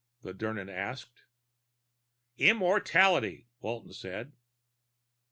[0.23, 1.25] the Dirnan asked.
[2.39, 4.31] "Immortality," Walton said.